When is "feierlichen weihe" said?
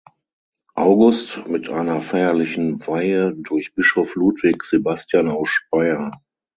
2.01-3.35